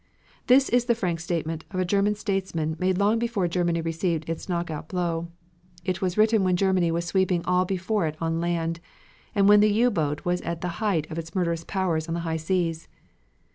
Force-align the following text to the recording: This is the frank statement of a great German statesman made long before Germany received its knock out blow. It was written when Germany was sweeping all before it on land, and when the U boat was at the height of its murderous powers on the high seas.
This 0.47 0.67
is 0.69 0.85
the 0.85 0.95
frank 0.95 1.19
statement 1.19 1.63
of 1.65 1.75
a 1.75 1.83
great 1.85 1.89
German 1.89 2.15
statesman 2.15 2.75
made 2.79 2.97
long 2.97 3.19
before 3.19 3.47
Germany 3.47 3.81
received 3.81 4.27
its 4.27 4.49
knock 4.49 4.71
out 4.71 4.87
blow. 4.89 5.27
It 5.85 6.01
was 6.01 6.17
written 6.17 6.43
when 6.43 6.55
Germany 6.55 6.89
was 6.91 7.05
sweeping 7.05 7.45
all 7.45 7.65
before 7.65 8.07
it 8.07 8.17
on 8.19 8.41
land, 8.41 8.79
and 9.35 9.47
when 9.47 9.59
the 9.59 9.69
U 9.71 9.91
boat 9.91 10.25
was 10.25 10.41
at 10.41 10.61
the 10.61 10.81
height 10.81 11.05
of 11.11 11.19
its 11.19 11.35
murderous 11.35 11.63
powers 11.63 12.07
on 12.07 12.15
the 12.15 12.21
high 12.21 12.37
seas. 12.37 12.87